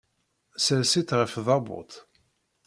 Ssers-itt 0.57 1.15
ɣef 1.19 1.31
tdabut. 1.35 1.91